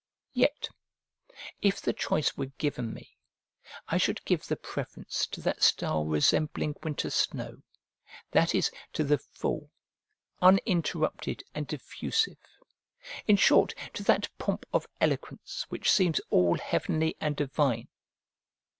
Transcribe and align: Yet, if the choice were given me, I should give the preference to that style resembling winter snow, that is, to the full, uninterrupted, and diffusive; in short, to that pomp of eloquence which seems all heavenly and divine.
Yet, 0.33 0.67
if 1.61 1.79
the 1.79 1.93
choice 1.93 2.35
were 2.35 2.47
given 2.57 2.91
me, 2.91 3.19
I 3.87 3.99
should 3.99 4.25
give 4.25 4.47
the 4.47 4.55
preference 4.55 5.27
to 5.27 5.41
that 5.41 5.61
style 5.61 6.05
resembling 6.07 6.73
winter 6.81 7.11
snow, 7.11 7.61
that 8.31 8.55
is, 8.55 8.71
to 8.93 9.03
the 9.03 9.19
full, 9.19 9.69
uninterrupted, 10.41 11.43
and 11.53 11.67
diffusive; 11.67 12.39
in 13.27 13.35
short, 13.37 13.75
to 13.93 14.01
that 14.05 14.35
pomp 14.39 14.65
of 14.73 14.87
eloquence 14.99 15.67
which 15.69 15.91
seems 15.91 16.19
all 16.31 16.57
heavenly 16.57 17.15
and 17.21 17.35
divine. 17.35 17.87